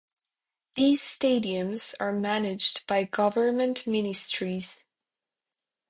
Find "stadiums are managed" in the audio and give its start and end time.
1.03-2.87